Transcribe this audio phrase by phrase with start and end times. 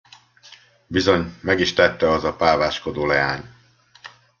[0.87, 3.49] Bizony, meg is tette az a páváskodó leány!